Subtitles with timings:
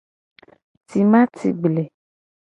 [0.87, 1.83] Timati gble.